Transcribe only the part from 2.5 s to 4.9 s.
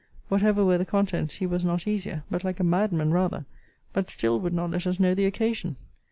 a madman rather: but still would not let